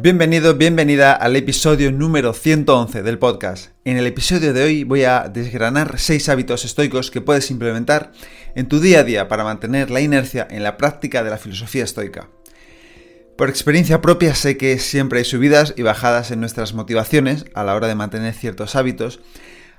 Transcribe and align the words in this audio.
Bienvenido, 0.00 0.54
bienvenida 0.54 1.12
al 1.12 1.34
episodio 1.34 1.90
número 1.90 2.32
111 2.32 3.02
del 3.02 3.18
podcast. 3.18 3.70
En 3.84 3.96
el 3.96 4.06
episodio 4.06 4.52
de 4.52 4.62
hoy 4.62 4.84
voy 4.84 5.02
a 5.02 5.28
desgranar 5.28 5.98
6 5.98 6.28
hábitos 6.28 6.64
estoicos 6.64 7.10
que 7.10 7.20
puedes 7.20 7.50
implementar 7.50 8.12
en 8.54 8.68
tu 8.68 8.78
día 8.78 9.00
a 9.00 9.02
día 9.02 9.26
para 9.26 9.42
mantener 9.42 9.90
la 9.90 10.00
inercia 10.00 10.46
en 10.48 10.62
la 10.62 10.76
práctica 10.76 11.24
de 11.24 11.30
la 11.30 11.36
filosofía 11.36 11.82
estoica. 11.82 12.28
Por 13.36 13.48
experiencia 13.48 14.00
propia 14.00 14.36
sé 14.36 14.56
que 14.56 14.78
siempre 14.78 15.18
hay 15.18 15.24
subidas 15.24 15.74
y 15.76 15.82
bajadas 15.82 16.30
en 16.30 16.38
nuestras 16.38 16.74
motivaciones 16.74 17.46
a 17.54 17.64
la 17.64 17.74
hora 17.74 17.88
de 17.88 17.96
mantener 17.96 18.34
ciertos 18.34 18.76
hábitos, 18.76 19.18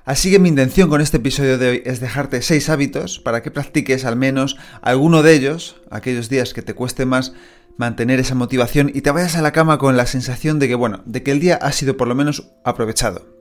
así 0.04 0.30
que 0.30 0.38
mi 0.38 0.50
intención 0.50 0.90
con 0.90 1.00
este 1.00 1.16
episodio 1.16 1.56
de 1.56 1.70
hoy 1.70 1.82
es 1.86 1.98
dejarte 1.98 2.42
6 2.42 2.68
hábitos 2.68 3.20
para 3.20 3.42
que 3.42 3.50
practiques 3.50 4.04
al 4.04 4.16
menos 4.16 4.58
alguno 4.82 5.22
de 5.22 5.32
ellos, 5.32 5.76
aquellos 5.90 6.28
días 6.28 6.52
que 6.52 6.60
te 6.60 6.74
cueste 6.74 7.06
más 7.06 7.32
mantener 7.80 8.20
esa 8.20 8.34
motivación 8.34 8.92
y 8.94 9.00
te 9.00 9.10
vayas 9.10 9.36
a 9.36 9.42
la 9.42 9.52
cama 9.52 9.78
con 9.78 9.96
la 9.96 10.04
sensación 10.04 10.58
de 10.58 10.68
que, 10.68 10.74
bueno, 10.74 11.02
de 11.06 11.22
que 11.22 11.30
el 11.30 11.40
día 11.40 11.56
ha 11.56 11.72
sido 11.72 11.96
por 11.96 12.08
lo 12.08 12.14
menos 12.14 12.52
aprovechado. 12.62 13.40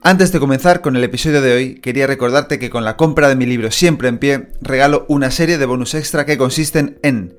Antes 0.00 0.30
de 0.30 0.38
comenzar 0.38 0.80
con 0.80 0.94
el 0.94 1.02
episodio 1.02 1.42
de 1.42 1.52
hoy, 1.52 1.74
quería 1.80 2.06
recordarte 2.06 2.60
que 2.60 2.70
con 2.70 2.84
la 2.84 2.96
compra 2.96 3.28
de 3.28 3.34
mi 3.34 3.46
libro 3.46 3.72
Siempre 3.72 4.06
en 4.08 4.18
pie, 4.18 4.48
regalo 4.60 5.06
una 5.08 5.32
serie 5.32 5.58
de 5.58 5.66
bonus 5.66 5.94
extra 5.94 6.24
que 6.24 6.38
consisten 6.38 7.00
en 7.02 7.36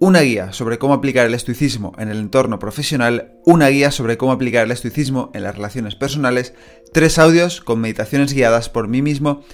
una 0.00 0.22
guía 0.22 0.52
sobre 0.52 0.78
cómo 0.78 0.92
aplicar 0.92 1.24
el 1.24 1.34
estoicismo 1.34 1.92
en 1.98 2.08
el 2.08 2.18
entorno 2.18 2.58
profesional, 2.58 3.38
una 3.46 3.68
guía 3.68 3.92
sobre 3.92 4.16
cómo 4.16 4.32
aplicar 4.32 4.64
el 4.64 4.72
estoicismo 4.72 5.30
en 5.34 5.44
las 5.44 5.54
relaciones 5.54 5.94
personales, 5.94 6.52
tres 6.92 7.16
audios 7.16 7.60
con 7.60 7.80
meditaciones 7.80 8.34
guiadas 8.34 8.68
por 8.68 8.88
mí 8.88 9.02
mismo, 9.02 9.44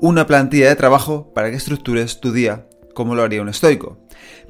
una 0.00 0.26
plantilla 0.26 0.70
de 0.70 0.76
trabajo 0.76 1.34
para 1.34 1.50
que 1.50 1.56
estructures 1.56 2.18
tu 2.20 2.32
día 2.32 2.66
como 2.94 3.14
lo 3.14 3.22
haría 3.22 3.42
un 3.42 3.50
estoico. 3.50 3.98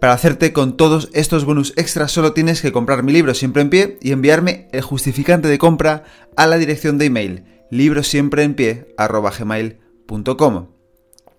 Para 0.04 0.12
hacerte 0.12 0.52
con 0.52 0.76
todos 0.76 1.08
estos 1.14 1.46
bonus 1.46 1.72
extras 1.76 2.12
solo 2.12 2.34
tienes 2.34 2.60
que 2.60 2.72
comprar 2.72 3.02
mi 3.02 3.10
libro 3.10 3.32
siempre 3.32 3.62
en 3.62 3.70
pie 3.70 3.96
y 4.02 4.12
enviarme 4.12 4.68
el 4.72 4.82
justificante 4.82 5.48
de 5.48 5.56
compra 5.56 6.04
a 6.36 6.46
la 6.46 6.58
dirección 6.58 6.98
de 6.98 7.06
email 7.06 7.44
libro 7.70 8.02
siempre 8.02 8.42
en 8.42 8.54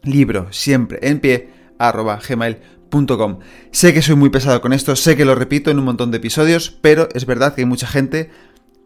libro 0.02 0.47
siempre 0.49 0.99
en 1.03 1.19
pie 1.19 1.49
gmail.com 2.27 3.39
Sé 3.69 3.94
que 3.94 4.02
soy 4.02 4.16
muy 4.16 4.31
pesado 4.31 4.59
con 4.61 4.73
esto, 4.73 4.95
sé 4.95 5.16
que 5.16 5.25
lo 5.25 5.35
repito 5.35 5.69
en 5.69 5.77
un 5.77 5.85
montón 5.85 6.09
de 6.09 6.17
episodios, 6.17 6.75
pero 6.81 7.07
es 7.13 7.27
verdad 7.27 7.53
que 7.53 7.61
hay 7.61 7.67
mucha 7.67 7.85
gente 7.85 8.31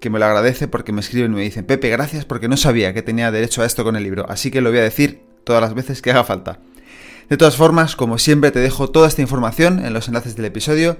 que 0.01 0.09
me 0.09 0.19
lo 0.19 0.25
agradece 0.25 0.67
porque 0.67 0.91
me 0.91 0.99
escriben 0.99 1.31
y 1.31 1.35
me 1.35 1.41
dicen, 1.43 1.63
Pepe, 1.63 1.87
gracias 1.87 2.25
porque 2.25 2.49
no 2.49 2.57
sabía 2.57 2.93
que 2.93 3.01
tenía 3.01 3.31
derecho 3.31 3.61
a 3.61 3.65
esto 3.65 3.85
con 3.85 3.95
el 3.95 4.03
libro, 4.03 4.25
así 4.27 4.51
que 4.51 4.59
lo 4.59 4.71
voy 4.71 4.79
a 4.79 4.83
decir 4.83 5.21
todas 5.45 5.61
las 5.61 5.73
veces 5.73 6.01
que 6.01 6.11
haga 6.11 6.25
falta. 6.25 6.59
De 7.29 7.37
todas 7.37 7.57
formas, 7.57 7.95
como 7.95 8.17
siempre, 8.17 8.49
te 8.49 8.59
dejo 8.59 8.89
toda 8.89 9.07
esta 9.07 9.21
información 9.21 9.85
en 9.85 9.93
los 9.93 10.07
enlaces 10.07 10.35
del 10.35 10.45
episodio. 10.45 10.97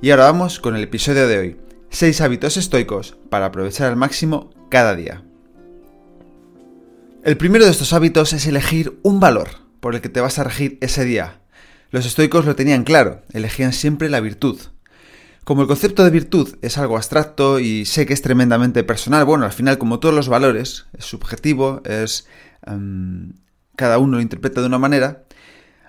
Y 0.00 0.10
ahora 0.10 0.24
vamos 0.24 0.58
con 0.58 0.74
el 0.74 0.82
episodio 0.82 1.28
de 1.28 1.38
hoy. 1.38 1.56
6 1.90 2.22
hábitos 2.22 2.56
estoicos 2.56 3.18
para 3.28 3.46
aprovechar 3.46 3.88
al 3.88 3.96
máximo 3.96 4.50
cada 4.70 4.96
día. 4.96 5.22
El 7.22 7.36
primero 7.36 7.66
de 7.66 7.70
estos 7.70 7.92
hábitos 7.92 8.32
es 8.32 8.46
elegir 8.46 8.98
un 9.02 9.20
valor 9.20 9.48
por 9.80 9.94
el 9.94 10.00
que 10.00 10.08
te 10.08 10.20
vas 10.20 10.38
a 10.38 10.44
regir 10.44 10.78
ese 10.80 11.04
día. 11.04 11.42
Los 11.90 12.06
estoicos 12.06 12.46
lo 12.46 12.56
tenían 12.56 12.84
claro, 12.84 13.22
elegían 13.32 13.74
siempre 13.74 14.08
la 14.08 14.20
virtud. 14.20 14.58
Como 15.44 15.60
el 15.60 15.68
concepto 15.68 16.04
de 16.04 16.10
virtud 16.10 16.56
es 16.62 16.78
algo 16.78 16.96
abstracto 16.96 17.60
y 17.60 17.84
sé 17.84 18.06
que 18.06 18.14
es 18.14 18.22
tremendamente 18.22 18.82
personal, 18.82 19.26
bueno, 19.26 19.44
al 19.44 19.52
final 19.52 19.76
como 19.76 20.00
todos 20.00 20.14
los 20.14 20.30
valores, 20.30 20.86
es 20.96 21.04
subjetivo, 21.04 21.82
es... 21.84 22.26
Em, 22.66 23.34
cada 23.76 23.98
uno 23.98 24.16
lo 24.16 24.22
interpreta 24.22 24.62
de 24.62 24.66
una 24.66 24.78
manera, 24.78 25.25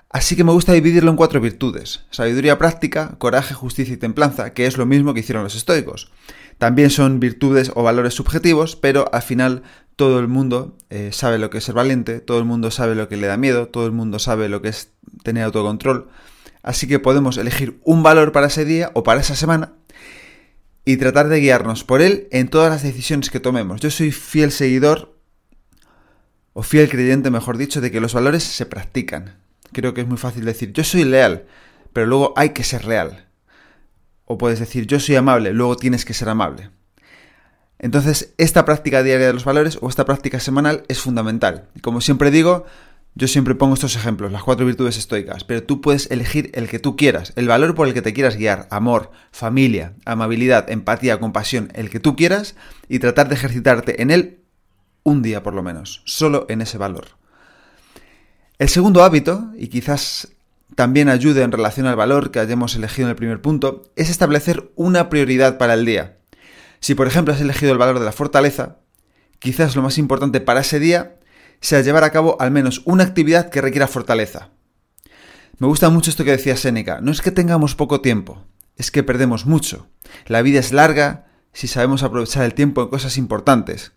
Así 0.09 0.35
que 0.35 0.43
me 0.43 0.53
gusta 0.53 0.73
dividirlo 0.73 1.11
en 1.11 1.17
cuatro 1.17 1.41
virtudes. 1.41 2.05
Sabiduría 2.11 2.57
práctica, 2.57 3.15
coraje, 3.17 3.53
justicia 3.53 3.93
y 3.93 3.97
templanza, 3.97 4.53
que 4.53 4.65
es 4.65 4.77
lo 4.77 4.85
mismo 4.85 5.13
que 5.13 5.19
hicieron 5.19 5.43
los 5.43 5.55
estoicos. 5.55 6.11
También 6.57 6.89
son 6.89 7.19
virtudes 7.19 7.71
o 7.75 7.83
valores 7.83 8.13
subjetivos, 8.13 8.75
pero 8.75 9.13
al 9.13 9.21
final 9.21 9.63
todo 9.95 10.19
el 10.19 10.27
mundo 10.27 10.77
eh, 10.89 11.09
sabe 11.11 11.39
lo 11.39 11.49
que 11.49 11.57
es 11.57 11.65
ser 11.65 11.75
valiente, 11.75 12.19
todo 12.19 12.39
el 12.39 12.45
mundo 12.45 12.71
sabe 12.71 12.95
lo 12.95 13.09
que 13.09 13.17
le 13.17 13.27
da 13.27 13.37
miedo, 13.37 13.67
todo 13.67 13.85
el 13.85 13.91
mundo 13.91 14.17
sabe 14.17 14.47
lo 14.47 14.61
que 14.61 14.69
es 14.69 14.91
tener 15.23 15.43
autocontrol. 15.43 16.07
Así 16.63 16.87
que 16.87 16.99
podemos 16.99 17.37
elegir 17.37 17.79
un 17.83 18.01
valor 18.01 18.31
para 18.31 18.47
ese 18.47 18.65
día 18.65 18.91
o 18.93 19.03
para 19.03 19.21
esa 19.21 19.35
semana 19.35 19.73
y 20.85 20.97
tratar 20.97 21.27
de 21.27 21.41
guiarnos 21.41 21.83
por 21.83 22.01
él 22.01 22.27
en 22.31 22.47
todas 22.47 22.71
las 22.71 22.81
decisiones 22.81 23.29
que 23.29 23.41
tomemos. 23.41 23.81
Yo 23.81 23.91
soy 23.91 24.11
fiel 24.11 24.51
seguidor, 24.51 25.17
o 26.53 26.63
fiel 26.63 26.89
creyente, 26.89 27.29
mejor 27.29 27.57
dicho, 27.57 27.81
de 27.81 27.91
que 27.91 27.99
los 27.99 28.13
valores 28.13 28.41
se 28.43 28.65
practican 28.65 29.35
creo 29.73 29.93
que 29.93 30.01
es 30.01 30.07
muy 30.07 30.17
fácil 30.17 30.45
decir 30.45 30.73
yo 30.73 30.83
soy 30.83 31.03
leal, 31.03 31.45
pero 31.93 32.05
luego 32.05 32.33
hay 32.35 32.49
que 32.49 32.63
ser 32.63 32.85
real. 32.85 33.27
O 34.25 34.37
puedes 34.37 34.59
decir 34.59 34.87
yo 34.87 34.99
soy 34.99 35.15
amable, 35.15 35.53
luego 35.53 35.77
tienes 35.77 36.05
que 36.05 36.13
ser 36.13 36.29
amable. 36.29 36.69
Entonces, 37.79 38.33
esta 38.37 38.65
práctica 38.65 39.03
diaria 39.03 39.27
de 39.27 39.33
los 39.33 39.45
valores 39.45 39.77
o 39.81 39.89
esta 39.89 40.05
práctica 40.05 40.39
semanal 40.39 40.83
es 40.87 40.99
fundamental. 40.99 41.69
Y 41.75 41.79
como 41.79 42.01
siempre 42.01 42.31
digo, 42.31 42.65
yo 43.13 43.27
siempre 43.27 43.55
pongo 43.55 43.73
estos 43.73 43.95
ejemplos, 43.95 44.31
las 44.31 44.43
cuatro 44.43 44.65
virtudes 44.65 44.97
estoicas, 44.97 45.43
pero 45.43 45.63
tú 45.63 45.81
puedes 45.81 46.09
elegir 46.11 46.51
el 46.53 46.67
que 46.67 46.77
tú 46.77 46.95
quieras, 46.95 47.33
el 47.35 47.47
valor 47.47 47.73
por 47.73 47.87
el 47.87 47.93
que 47.93 48.03
te 48.03 48.13
quieras 48.13 48.35
guiar, 48.35 48.67
amor, 48.69 49.11
familia, 49.31 49.93
amabilidad, 50.05 50.69
empatía, 50.69 51.19
compasión, 51.19 51.71
el 51.73 51.89
que 51.89 51.99
tú 51.99 52.15
quieras, 52.15 52.55
y 52.87 52.99
tratar 52.99 53.27
de 53.27 53.33
ejercitarte 53.35 54.03
en 54.03 54.11
él 54.11 54.43
un 55.01 55.23
día 55.23 55.41
por 55.41 55.55
lo 55.55 55.63
menos, 55.63 56.03
solo 56.05 56.45
en 56.47 56.61
ese 56.61 56.77
valor. 56.77 57.17
El 58.59 58.69
segundo 58.69 59.03
hábito, 59.03 59.51
y 59.55 59.67
quizás 59.67 60.29
también 60.75 61.09
ayude 61.09 61.43
en 61.43 61.51
relación 61.51 61.85
al 61.85 61.95
valor 61.95 62.31
que 62.31 62.39
hayamos 62.39 62.75
elegido 62.75 63.07
en 63.07 63.11
el 63.11 63.15
primer 63.15 63.39
punto, 63.39 63.83
es 63.95 64.09
establecer 64.09 64.71
una 64.75 65.09
prioridad 65.09 65.59
para 65.59 65.75
el 65.75 65.85
día. 65.85 66.17
Si 66.79 66.95
por 66.95 67.05
ejemplo 67.05 67.35
has 67.35 67.41
elegido 67.41 67.71
el 67.71 67.77
valor 67.77 67.99
de 67.99 68.05
la 68.05 68.11
fortaleza, 68.11 68.77
quizás 69.37 69.75
lo 69.75 69.83
más 69.83 69.99
importante 69.99 70.41
para 70.41 70.61
ese 70.61 70.79
día 70.79 71.19
sea 71.61 71.81
llevar 71.81 72.03
a 72.03 72.09
cabo 72.09 72.35
al 72.39 72.49
menos 72.49 72.81
una 72.85 73.03
actividad 73.03 73.49
que 73.51 73.61
requiera 73.61 73.87
fortaleza. 73.87 74.49
Me 75.59 75.67
gusta 75.67 75.91
mucho 75.91 76.09
esto 76.09 76.23
que 76.23 76.31
decía 76.31 76.57
Séneca, 76.57 76.99
no 76.99 77.11
es 77.11 77.21
que 77.21 77.31
tengamos 77.31 77.75
poco 77.75 78.01
tiempo, 78.01 78.43
es 78.75 78.89
que 78.89 79.03
perdemos 79.03 79.45
mucho. 79.45 79.87
La 80.25 80.41
vida 80.41 80.59
es 80.59 80.71
larga 80.71 81.27
si 81.53 81.67
sabemos 81.67 82.01
aprovechar 82.01 82.43
el 82.43 82.55
tiempo 82.55 82.81
en 82.81 82.89
cosas 82.89 83.19
importantes. 83.19 83.91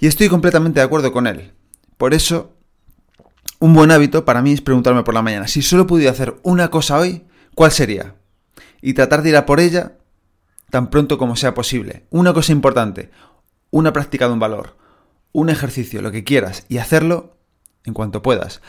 Y 0.00 0.08
estoy 0.08 0.28
completamente 0.28 0.80
de 0.80 0.86
acuerdo 0.86 1.12
con 1.12 1.28
él. 1.28 1.52
Por 1.96 2.14
eso 2.14 2.55
un 3.58 3.74
buen 3.74 3.90
hábito 3.90 4.24
para 4.24 4.42
mí 4.42 4.52
es 4.52 4.60
preguntarme 4.60 5.02
por 5.02 5.14
la 5.14 5.22
mañana, 5.22 5.48
si 5.48 5.62
solo 5.62 5.86
pudiera 5.86 6.12
hacer 6.12 6.36
una 6.42 6.68
cosa 6.68 6.98
hoy, 6.98 7.24
¿cuál 7.54 7.72
sería? 7.72 8.14
Y 8.80 8.94
tratar 8.94 9.22
de 9.22 9.30
ir 9.30 9.36
a 9.36 9.46
por 9.46 9.60
ella 9.60 9.98
tan 10.70 10.90
pronto 10.90 11.18
como 11.18 11.36
sea 11.36 11.54
posible. 11.54 12.06
Una 12.10 12.32
cosa 12.32 12.52
importante, 12.52 13.10
una 13.70 13.92
práctica 13.92 14.26
de 14.26 14.34
un 14.34 14.38
valor, 14.38 14.76
un 15.32 15.48
ejercicio, 15.48 16.02
lo 16.02 16.12
que 16.12 16.24
quieras, 16.24 16.64
y 16.68 16.78
hacerlo 16.78 17.36
en 17.84 17.94
cuanto 17.94 18.22
puedas. 18.22 18.60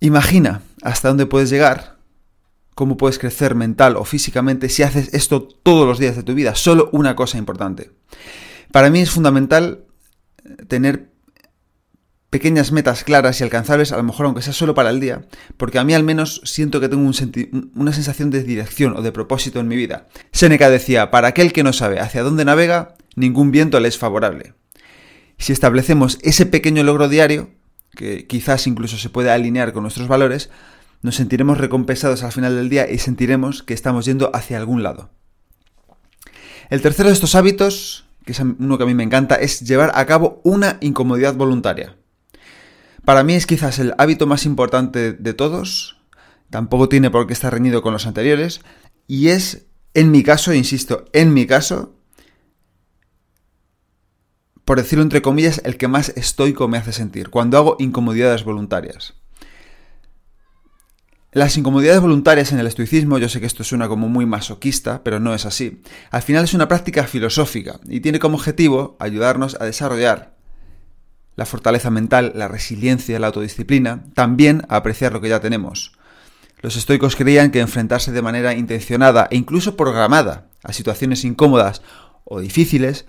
Imagina 0.00 0.62
hasta 0.82 1.08
dónde 1.08 1.26
puedes 1.26 1.50
llegar, 1.50 1.96
cómo 2.74 2.96
puedes 2.96 3.18
crecer 3.18 3.54
mental 3.54 3.96
o 3.96 4.04
físicamente 4.04 4.68
si 4.68 4.82
haces 4.82 5.14
esto 5.14 5.42
todos 5.42 5.86
los 5.86 5.98
días 5.98 6.16
de 6.16 6.22
tu 6.22 6.34
vida, 6.34 6.54
solo 6.54 6.90
una 6.92 7.16
cosa 7.16 7.38
importante. 7.38 7.90
Para 8.72 8.90
mí 8.90 9.00
es 9.00 9.10
fundamental 9.10 9.84
tener 10.68 11.15
pequeñas 12.30 12.72
metas 12.72 13.04
claras 13.04 13.40
y 13.40 13.44
alcanzables, 13.44 13.92
a 13.92 13.96
lo 13.96 14.02
mejor 14.02 14.26
aunque 14.26 14.42
sea 14.42 14.52
solo 14.52 14.74
para 14.74 14.90
el 14.90 15.00
día, 15.00 15.26
porque 15.56 15.78
a 15.78 15.84
mí 15.84 15.94
al 15.94 16.02
menos 16.02 16.40
siento 16.44 16.80
que 16.80 16.88
tengo 16.88 17.08
una 17.74 17.92
sensación 17.92 18.30
de 18.30 18.42
dirección 18.42 18.96
o 18.96 19.02
de 19.02 19.12
propósito 19.12 19.60
en 19.60 19.68
mi 19.68 19.76
vida. 19.76 20.06
Seneca 20.32 20.68
decía, 20.70 21.10
para 21.10 21.28
aquel 21.28 21.52
que 21.52 21.62
no 21.62 21.72
sabe 21.72 22.00
hacia 22.00 22.22
dónde 22.22 22.44
navega, 22.44 22.94
ningún 23.14 23.50
viento 23.50 23.80
le 23.80 23.88
es 23.88 23.98
favorable. 23.98 24.54
Si 25.38 25.52
establecemos 25.52 26.18
ese 26.22 26.46
pequeño 26.46 26.82
logro 26.82 27.08
diario, 27.08 27.50
que 27.94 28.26
quizás 28.26 28.66
incluso 28.66 28.98
se 28.98 29.10
puede 29.10 29.30
alinear 29.30 29.72
con 29.72 29.82
nuestros 29.82 30.08
valores, 30.08 30.50
nos 31.02 31.16
sentiremos 31.16 31.58
recompensados 31.58 32.22
al 32.22 32.32
final 32.32 32.56
del 32.56 32.68
día 32.68 32.90
y 32.90 32.98
sentiremos 32.98 33.62
que 33.62 33.74
estamos 33.74 34.04
yendo 34.04 34.30
hacia 34.34 34.56
algún 34.56 34.82
lado. 34.82 35.10
El 36.68 36.82
tercero 36.82 37.08
de 37.08 37.14
estos 37.14 37.34
hábitos, 37.34 38.06
que 38.24 38.32
es 38.32 38.40
uno 38.40 38.76
que 38.76 38.84
a 38.84 38.86
mí 38.86 38.94
me 38.94 39.04
encanta, 39.04 39.36
es 39.36 39.60
llevar 39.60 39.92
a 39.94 40.04
cabo 40.06 40.40
una 40.42 40.78
incomodidad 40.80 41.34
voluntaria. 41.34 41.96
Para 43.06 43.22
mí 43.22 43.34
es 43.34 43.46
quizás 43.46 43.78
el 43.78 43.94
hábito 43.98 44.26
más 44.26 44.46
importante 44.46 45.12
de 45.12 45.32
todos, 45.32 45.96
tampoco 46.50 46.88
tiene 46.88 47.08
por 47.08 47.28
qué 47.28 47.34
estar 47.34 47.54
reñido 47.54 47.80
con 47.80 47.92
los 47.92 48.04
anteriores, 48.04 48.62
y 49.06 49.28
es, 49.28 49.66
en 49.94 50.10
mi 50.10 50.24
caso, 50.24 50.52
insisto, 50.52 51.04
en 51.12 51.32
mi 51.32 51.46
caso, 51.46 51.94
por 54.64 54.78
decirlo 54.78 55.04
entre 55.04 55.22
comillas, 55.22 55.62
el 55.64 55.76
que 55.76 55.86
más 55.86 56.08
estoico 56.16 56.66
me 56.66 56.78
hace 56.78 56.92
sentir, 56.92 57.30
cuando 57.30 57.58
hago 57.58 57.76
incomodidades 57.78 58.42
voluntarias. 58.42 59.14
Las 61.30 61.56
incomodidades 61.56 62.00
voluntarias 62.00 62.50
en 62.50 62.58
el 62.58 62.66
estoicismo, 62.66 63.18
yo 63.18 63.28
sé 63.28 63.38
que 63.38 63.46
esto 63.46 63.62
suena 63.62 63.86
como 63.86 64.08
muy 64.08 64.26
masoquista, 64.26 65.04
pero 65.04 65.20
no 65.20 65.32
es 65.32 65.46
así. 65.46 65.80
Al 66.10 66.22
final 66.22 66.42
es 66.42 66.54
una 66.54 66.66
práctica 66.66 67.04
filosófica 67.04 67.78
y 67.88 68.00
tiene 68.00 68.18
como 68.18 68.34
objetivo 68.36 68.96
ayudarnos 68.98 69.56
a 69.60 69.64
desarrollar 69.64 70.35
la 71.36 71.46
fortaleza 71.46 71.90
mental, 71.90 72.32
la 72.34 72.48
resiliencia, 72.48 73.18
la 73.18 73.28
autodisciplina, 73.28 74.04
también 74.14 74.62
a 74.68 74.76
apreciar 74.76 75.12
lo 75.12 75.20
que 75.20 75.28
ya 75.28 75.40
tenemos. 75.40 75.92
Los 76.62 76.76
estoicos 76.76 77.14
creían 77.14 77.50
que 77.50 77.60
enfrentarse 77.60 78.10
de 78.10 78.22
manera 78.22 78.54
intencionada 78.54 79.28
e 79.30 79.36
incluso 79.36 79.76
programada 79.76 80.48
a 80.64 80.72
situaciones 80.72 81.24
incómodas 81.24 81.82
o 82.24 82.40
difíciles 82.40 83.04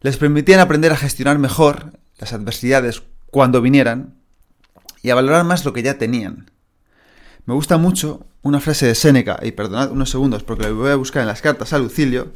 les 0.00 0.16
permitían 0.16 0.60
aprender 0.60 0.92
a 0.92 0.96
gestionar 0.96 1.38
mejor 1.38 1.98
las 2.18 2.32
adversidades 2.32 3.02
cuando 3.26 3.60
vinieran 3.60 4.14
y 5.02 5.10
a 5.10 5.14
valorar 5.14 5.44
más 5.44 5.64
lo 5.64 5.72
que 5.72 5.82
ya 5.82 5.98
tenían. 5.98 6.50
Me 7.44 7.54
gusta 7.54 7.76
mucho 7.76 8.26
una 8.42 8.60
frase 8.60 8.86
de 8.86 8.94
Séneca, 8.94 9.38
y 9.42 9.52
perdonad 9.52 9.90
unos 9.90 10.10
segundos 10.10 10.42
porque 10.42 10.68
lo 10.68 10.76
voy 10.76 10.90
a 10.90 10.96
buscar 10.96 11.22
en 11.22 11.28
las 11.28 11.42
cartas 11.42 11.72
a 11.72 11.78
Lucilio. 11.78 12.32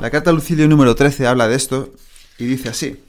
La 0.00 0.10
carta 0.10 0.30
a 0.30 0.32
Lucilio 0.32 0.66
número 0.68 0.94
13 0.94 1.26
habla 1.26 1.48
de 1.48 1.56
esto 1.56 1.92
y 2.38 2.46
dice 2.46 2.70
así. 2.70 3.00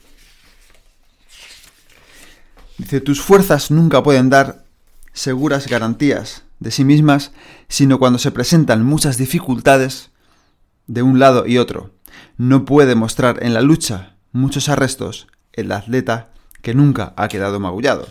Dice, 2.80 3.00
tus 3.00 3.20
fuerzas 3.20 3.70
nunca 3.70 4.02
pueden 4.02 4.30
dar 4.30 4.64
seguras 5.12 5.66
garantías 5.66 6.44
de 6.60 6.70
sí 6.70 6.84
mismas, 6.84 7.32
sino 7.68 7.98
cuando 7.98 8.18
se 8.18 8.30
presentan 8.30 8.84
muchas 8.84 9.18
dificultades 9.18 10.10
de 10.86 11.02
un 11.02 11.18
lado 11.18 11.46
y 11.46 11.58
otro. 11.58 11.90
No 12.36 12.64
puede 12.64 12.94
mostrar 12.94 13.42
en 13.42 13.54
la 13.54 13.60
lucha 13.60 14.16
muchos 14.32 14.68
arrestos 14.68 15.28
el 15.52 15.72
atleta 15.72 16.30
que 16.62 16.74
nunca 16.74 17.14
ha 17.16 17.28
quedado 17.28 17.58
magullado 17.60 18.06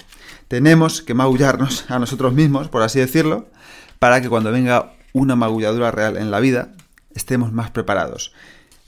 tenemos 0.50 1.04
que 1.04 1.14
magullarnos 1.14 1.86
a 1.90 2.00
nosotros 2.00 2.34
mismos, 2.34 2.68
por 2.68 2.82
así 2.82 3.00
decirlo, 3.00 3.48
para 4.00 4.20
que 4.20 4.28
cuando 4.28 4.52
venga 4.52 4.94
una 5.14 5.36
magulladura 5.36 5.92
real 5.92 6.18
en 6.18 6.32
la 6.32 6.40
vida, 6.42 6.74
estemos 7.16 7.54
más 7.54 7.70
preparados. 7.72 8.34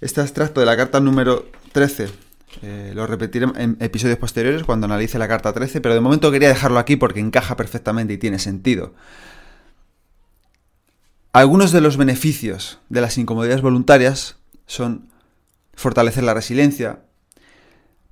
Este 0.01 0.22
extracto 0.22 0.60
de 0.60 0.66
la 0.66 0.75
carta 0.75 1.00
número 1.00 1.45
13 1.72 2.10
eh, 2.62 2.92
lo 2.94 3.07
repetiré 3.07 3.48
en 3.56 3.77
episodios 3.80 4.18
posteriores 4.18 4.63
cuando 4.63 4.86
analice 4.86 5.18
la 5.18 5.27
carta 5.27 5.53
13, 5.53 5.81
pero 5.81 5.95
de 5.95 6.01
momento 6.01 6.31
quería 6.31 6.50
dejarlo 6.50 6.80
aquí 6.80 6.95
porque 6.95 7.19
encaja 7.19 7.56
perfectamente 7.56 8.13
y 8.13 8.18
tiene 8.18 8.39
sentido. 8.39 8.94
Algunos 11.33 11.71
de 11.71 11.81
los 11.81 11.95
beneficios 11.95 12.80
de 12.89 13.01
las 13.01 13.18
incomodidades 13.18 13.62
voluntarias 13.62 14.38
son 14.65 15.09
fortalecer 15.74 16.24
la 16.24 16.33
resiliencia, 16.33 17.03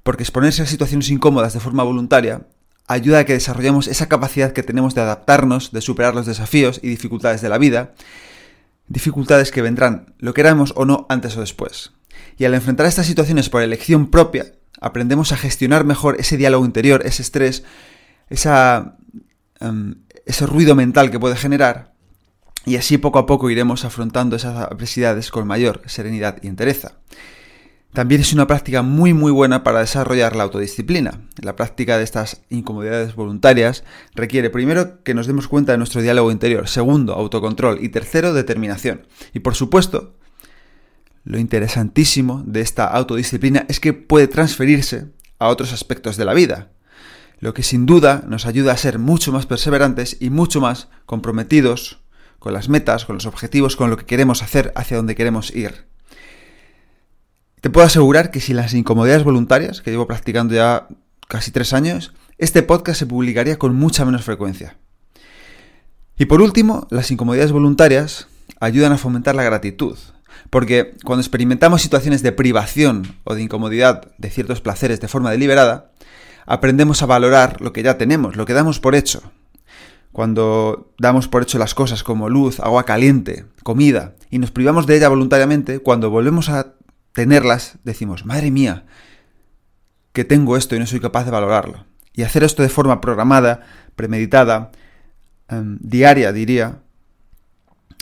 porque 0.04 0.24
exponerse 0.24 0.62
a 0.62 0.66
situaciones 0.66 1.10
incómodas 1.10 1.54
de 1.54 1.60
forma 1.60 1.84
voluntaria 1.84 2.48
ayuda 2.88 3.20
a 3.20 3.26
que 3.26 3.34
desarrollemos 3.34 3.88
esa 3.88 4.08
capacidad 4.08 4.54
que 4.54 4.64
tenemos 4.64 4.96
de 4.96 5.02
adaptarnos, 5.02 5.72
de 5.72 5.82
superar 5.82 6.16
los 6.16 6.26
desafíos 6.26 6.80
y 6.82 6.88
dificultades 6.88 7.42
de 7.42 7.50
la 7.50 7.60
vida, 7.60 7.94
dificultades 8.88 9.52
que 9.52 9.62
vendrán, 9.62 10.16
lo 10.18 10.34
queramos 10.34 10.74
o 10.76 10.86
no, 10.86 11.06
antes 11.10 11.38
o 11.38 11.42
después. 11.42 11.92
Y 12.40 12.46
al 12.46 12.54
enfrentar 12.56 12.88
estas 12.88 13.06
situaciones 13.06 13.50
por 13.50 13.62
elección 13.62 14.10
propia, 14.10 14.54
aprendemos 14.80 15.34
a 15.34 15.38
gestionar 15.38 15.84
mejor 15.84 16.16
ese 16.20 16.38
diálogo 16.38 16.66
interior, 16.66 17.02
ese 17.06 17.22
estrés, 17.22 17.66
em, 19.60 19.96
ese 20.26 20.46
ruido 20.48 20.74
mental 20.74 21.12
que 21.12 21.20
puede 21.20 21.36
generar, 21.36 21.94
y 22.66 22.78
así 22.78 22.98
poco 22.98 23.20
a 23.20 23.26
poco 23.26 23.50
iremos 23.50 23.84
afrontando 23.84 24.38
esas 24.38 24.56
adversidades 24.56 25.32
con 25.32 25.48
mayor 25.48 25.82
serenidad 25.88 26.38
y 26.42 26.48
entereza. 26.48 26.94
También 27.92 28.22
es 28.22 28.32
una 28.32 28.48
práctica 28.48 28.84
muy 28.84 29.14
muy 29.14 29.32
buena 29.32 29.64
para 29.64 29.80
desarrollar 29.80 30.36
la 30.36 30.44
autodisciplina. 30.44 31.28
La 31.42 31.58
práctica 31.58 31.98
de 31.98 32.04
estas 32.04 32.42
incomodidades 32.50 33.16
voluntarias 33.16 33.84
requiere 34.16 34.50
primero 34.50 35.04
que 35.04 35.16
nos 35.16 35.28
demos 35.28 35.48
cuenta 35.48 35.74
de 35.74 35.80
nuestro 35.80 36.02
diálogo 36.02 36.32
interior, 36.32 36.70
segundo 36.70 37.16
autocontrol 37.16 37.84
y 37.84 37.90
tercero 37.90 38.34
determinación. 38.34 39.08
Y 39.34 39.40
por 39.40 39.56
supuesto, 39.56 40.14
lo 41.30 41.38
interesantísimo 41.38 42.42
de 42.44 42.62
esta 42.62 42.88
autodisciplina 42.88 43.68
es 43.70 43.80
que 43.80 43.94
puede 43.94 44.28
transferirse 44.28 45.10
a 45.38 45.50
otros 45.50 45.74
aspectos 45.74 46.18
de 46.18 46.26
la 46.26 46.34
vida, 46.34 46.72
lo 47.40 47.54
que 47.54 47.62
sin 47.62 47.86
duda 47.86 48.24
nos 48.28 48.48
ayuda 48.48 48.72
a 48.72 48.78
ser 48.78 48.98
mucho 48.98 49.32
más 49.32 49.46
perseverantes 49.46 50.18
y 50.20 50.32
mucho 50.32 50.60
más 50.60 50.88
comprometidos 51.06 52.02
con 52.40 52.52
las 52.52 52.68
metas, 52.68 53.06
con 53.06 53.16
los 53.16 53.28
objetivos, 53.28 53.76
con 53.76 53.92
lo 53.92 53.98
que 53.98 54.08
queremos 54.08 54.42
hacer, 54.42 54.74
hacia 54.76 54.98
donde 54.98 55.14
queremos 55.14 55.56
ir. 55.56 55.86
Te 57.62 57.70
puedo 57.70 57.86
asegurar 57.86 58.32
que 58.32 58.40
sin 58.40 58.56
las 58.56 58.74
incomodidades 58.74 59.24
voluntarias, 59.24 59.82
que 59.82 59.92
llevo 59.92 60.08
practicando 60.08 60.56
ya 60.56 60.88
casi 61.28 61.52
tres 61.52 61.74
años, 61.74 62.12
este 62.40 62.64
podcast 62.64 62.98
se 62.98 63.06
publicaría 63.06 63.60
con 63.60 63.76
mucha 63.76 64.04
menos 64.04 64.24
frecuencia. 64.24 64.78
Y 66.18 66.26
por 66.26 66.42
último, 66.42 66.88
las 66.90 67.12
incomodidades 67.12 67.52
voluntarias 67.52 68.28
ayudan 68.60 68.94
a 68.94 68.98
fomentar 68.98 69.36
la 69.36 69.44
gratitud, 69.44 69.96
porque 70.50 70.96
cuando 71.04 71.22
experimentamos 71.22 71.82
situaciones 71.82 72.24
de 72.24 72.32
privación 72.32 73.16
o 73.24 73.36
de 73.36 73.44
incomodidad 73.44 74.12
de 74.18 74.30
ciertos 74.30 74.62
placeres 74.62 75.00
de 75.00 75.08
forma 75.08 75.32
deliberada, 75.32 75.92
aprendemos 76.46 77.04
a 77.04 77.06
valorar 77.06 77.62
lo 77.62 77.74
que 77.74 77.84
ya 77.84 77.98
tenemos, 77.98 78.36
lo 78.36 78.46
que 78.46 78.54
damos 78.54 78.80
por 78.80 78.96
hecho. 78.96 79.32
Cuando 80.12 80.92
damos 80.98 81.28
por 81.28 81.44
hecho 81.44 81.60
las 81.60 81.76
cosas 81.76 82.04
como 82.04 82.30
luz, 82.30 82.60
agua 82.60 82.84
caliente, 82.84 83.46
comida, 83.64 84.16
y 84.32 84.40
nos 84.40 84.50
privamos 84.50 84.88
de 84.88 84.98
ella 84.98 85.10
voluntariamente, 85.10 85.80
cuando 85.80 86.10
volvemos 86.10 86.50
a 86.50 86.74
tenerlas, 87.14 87.78
decimos, 87.84 88.26
madre 88.26 88.50
mía, 88.50 88.86
que 90.14 90.24
tengo 90.24 90.58
esto 90.58 90.76
y 90.76 90.80
no 90.80 90.88
soy 90.88 91.00
capaz 91.00 91.26
de 91.26 91.32
valorarlo. 91.32 91.86
Y 92.14 92.24
hacer 92.24 92.44
esto 92.44 92.64
de 92.64 92.70
forma 92.70 93.02
programada, 93.02 93.62
premeditada, 93.96 94.72
em, 95.48 95.78
diaria, 95.80 96.32
diría, 96.32 96.82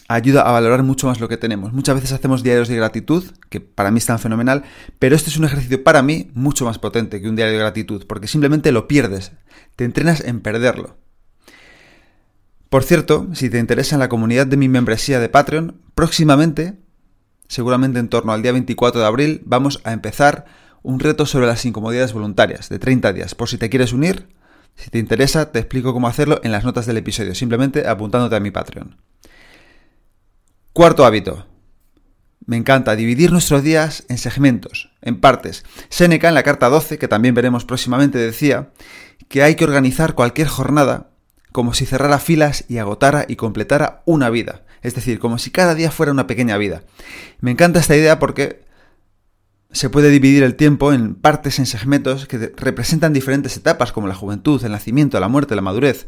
ayuda 0.07 0.41
a 0.41 0.51
valorar 0.51 0.83
mucho 0.83 1.07
más 1.07 1.19
lo 1.19 1.27
que 1.27 1.37
tenemos. 1.37 1.73
Muchas 1.73 1.95
veces 1.95 2.13
hacemos 2.13 2.43
diarios 2.43 2.67
de 2.67 2.75
gratitud, 2.75 3.23
que 3.49 3.59
para 3.59 3.91
mí 3.91 3.97
están 3.97 4.19
fenomenal, 4.19 4.63
pero 4.99 5.15
este 5.15 5.29
es 5.29 5.37
un 5.37 5.45
ejercicio 5.45 5.83
para 5.83 6.01
mí 6.01 6.31
mucho 6.33 6.65
más 6.65 6.79
potente 6.79 7.21
que 7.21 7.29
un 7.29 7.35
diario 7.35 7.53
de 7.53 7.59
gratitud, 7.59 8.05
porque 8.07 8.27
simplemente 8.27 8.71
lo 8.71 8.87
pierdes, 8.87 9.33
te 9.75 9.85
entrenas 9.85 10.21
en 10.21 10.41
perderlo. 10.41 10.97
Por 12.69 12.83
cierto, 12.83 13.27
si 13.33 13.49
te 13.49 13.59
interesa 13.59 13.95
en 13.95 13.99
la 13.99 14.09
comunidad 14.09 14.47
de 14.47 14.57
mi 14.57 14.67
membresía 14.67 15.19
de 15.19 15.29
Patreon, 15.29 15.81
próximamente 15.95 16.77
seguramente 17.47 17.99
en 17.99 18.09
torno 18.09 18.33
al 18.33 18.41
día 18.41 18.51
24 18.51 19.01
de 19.01 19.07
abril, 19.07 19.41
vamos 19.45 19.81
a 19.83 19.93
empezar 19.93 20.45
un 20.83 20.99
reto 20.99 21.25
sobre 21.25 21.47
las 21.47 21.65
incomodidades 21.65 22.13
voluntarias 22.13 22.69
de 22.69 22.79
30 22.79 23.13
días. 23.13 23.35
Por 23.35 23.49
si 23.49 23.57
te 23.57 23.69
quieres 23.69 23.93
unir, 23.93 24.29
si 24.75 24.89
te 24.89 24.99
interesa, 24.99 25.51
te 25.51 25.59
explico 25.59 25.93
cómo 25.93 26.07
hacerlo 26.07 26.39
en 26.43 26.51
las 26.51 26.63
notas 26.63 26.85
del 26.85 26.97
episodio, 26.97 27.33
simplemente 27.35 27.87
apuntándote 27.87 28.35
a 28.35 28.39
mi 28.39 28.51
Patreon. 28.51 28.97
Cuarto 30.77 31.07
hábito. 31.07 31.47
Me 32.45 32.55
encanta 32.55 32.95
dividir 32.95 33.31
nuestros 33.31 33.63
días 33.63 34.03
en 34.09 34.19
segmentos, 34.19 34.91
en 35.01 35.19
partes. 35.19 35.65
Seneca 35.89 36.27
en 36.27 36.35
la 36.35 36.43
carta 36.43 36.69
12, 36.69 36.99
que 36.99 37.07
también 37.07 37.33
veremos 37.33 37.65
próximamente, 37.65 38.19
decía 38.19 38.69
que 39.27 39.41
hay 39.41 39.55
que 39.55 39.63
organizar 39.63 40.13
cualquier 40.13 40.47
jornada 40.47 41.09
como 41.51 41.73
si 41.73 41.87
cerrara 41.87 42.19
filas 42.19 42.63
y 42.67 42.77
agotara 42.77 43.25
y 43.27 43.37
completara 43.37 44.03
una 44.05 44.29
vida. 44.29 44.65
Es 44.83 44.93
decir, 44.93 45.17
como 45.17 45.39
si 45.39 45.49
cada 45.49 45.73
día 45.73 45.89
fuera 45.89 46.11
una 46.11 46.27
pequeña 46.27 46.59
vida. 46.59 46.83
Me 47.39 47.49
encanta 47.49 47.79
esta 47.79 47.95
idea 47.95 48.19
porque 48.19 48.63
se 49.71 49.89
puede 49.89 50.11
dividir 50.11 50.43
el 50.43 50.53
tiempo 50.53 50.93
en 50.93 51.15
partes, 51.15 51.57
en 51.57 51.65
segmentos 51.65 52.27
que 52.27 52.53
representan 52.55 53.13
diferentes 53.13 53.57
etapas, 53.57 53.91
como 53.91 54.07
la 54.07 54.13
juventud, 54.13 54.63
el 54.63 54.73
nacimiento, 54.73 55.19
la 55.19 55.27
muerte, 55.27 55.55
la 55.55 55.63
madurez. 55.63 56.07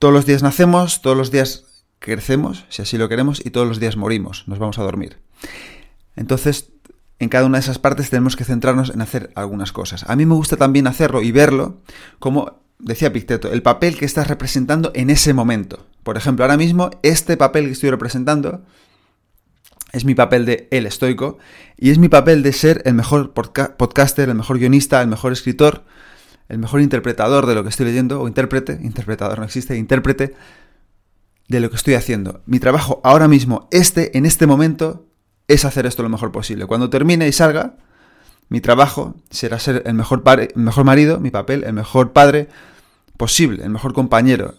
Todos 0.00 0.12
los 0.12 0.26
días 0.26 0.42
nacemos, 0.42 1.00
todos 1.00 1.16
los 1.16 1.30
días 1.30 1.67
crecemos, 1.98 2.64
si 2.68 2.82
así 2.82 2.98
lo 2.98 3.08
queremos, 3.08 3.44
y 3.44 3.50
todos 3.50 3.66
los 3.66 3.80
días 3.80 3.96
morimos, 3.96 4.44
nos 4.46 4.58
vamos 4.58 4.78
a 4.78 4.82
dormir. 4.82 5.18
Entonces, 6.16 6.70
en 7.18 7.28
cada 7.28 7.46
una 7.46 7.58
de 7.58 7.62
esas 7.62 7.78
partes 7.78 8.10
tenemos 8.10 8.36
que 8.36 8.44
centrarnos 8.44 8.90
en 8.90 9.00
hacer 9.00 9.30
algunas 9.34 9.72
cosas. 9.72 10.04
A 10.08 10.16
mí 10.16 10.26
me 10.26 10.34
gusta 10.34 10.56
también 10.56 10.86
hacerlo 10.86 11.22
y 11.22 11.32
verlo 11.32 11.80
como, 12.18 12.60
decía 12.78 13.12
Picteto, 13.12 13.50
el 13.52 13.62
papel 13.62 13.96
que 13.96 14.04
estás 14.04 14.28
representando 14.28 14.92
en 14.94 15.10
ese 15.10 15.34
momento. 15.34 15.86
Por 16.02 16.16
ejemplo, 16.16 16.44
ahora 16.44 16.56
mismo 16.56 16.90
este 17.02 17.36
papel 17.36 17.66
que 17.66 17.72
estoy 17.72 17.90
representando 17.90 18.62
es 19.92 20.04
mi 20.04 20.14
papel 20.14 20.44
de 20.44 20.68
el 20.70 20.86
estoico 20.86 21.38
y 21.76 21.90
es 21.90 21.98
mi 21.98 22.08
papel 22.08 22.42
de 22.42 22.52
ser 22.52 22.82
el 22.84 22.94
mejor 22.94 23.32
podcaster, 23.32 24.28
el 24.28 24.34
mejor 24.34 24.58
guionista, 24.58 25.00
el 25.02 25.08
mejor 25.08 25.32
escritor, 25.32 25.84
el 26.48 26.58
mejor 26.58 26.80
interpretador 26.80 27.46
de 27.46 27.54
lo 27.54 27.62
que 27.62 27.70
estoy 27.70 27.86
leyendo, 27.86 28.20
o 28.20 28.28
intérprete, 28.28 28.78
interpretador 28.82 29.38
no 29.38 29.44
existe, 29.44 29.76
intérprete 29.76 30.34
de 31.48 31.60
lo 31.60 31.70
que 31.70 31.76
estoy 31.76 31.94
haciendo. 31.94 32.42
Mi 32.46 32.60
trabajo 32.60 33.00
ahora 33.04 33.26
mismo, 33.26 33.68
este, 33.70 34.16
en 34.16 34.26
este 34.26 34.46
momento, 34.46 35.06
es 35.48 35.64
hacer 35.64 35.86
esto 35.86 36.02
lo 36.02 36.08
mejor 36.08 36.30
posible. 36.30 36.66
Cuando 36.66 36.90
termine 36.90 37.26
y 37.26 37.32
salga, 37.32 37.76
mi 38.48 38.60
trabajo 38.60 39.16
será 39.30 39.58
ser 39.58 39.82
el 39.86 39.94
mejor, 39.94 40.22
el 40.26 40.62
mejor 40.62 40.84
marido, 40.84 41.20
mi 41.20 41.30
papel, 41.30 41.64
el 41.64 41.72
mejor 41.72 42.12
padre 42.12 42.48
posible, 43.16 43.64
el 43.64 43.70
mejor 43.70 43.94
compañero, 43.94 44.54